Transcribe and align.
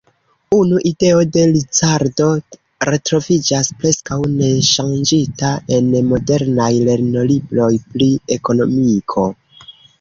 Unu 0.59 0.77
ideo 0.91 1.19
de 1.35 1.43
Ricardo 1.51 2.29
retroviĝas 2.89 3.71
preskaŭ 3.83 4.19
neŝanĝita 4.39 5.53
en 5.79 5.95
modernaj 6.15 6.73
lernolibroj 6.89 7.71
pri 7.93 8.13
ekonomiko. 8.41 9.31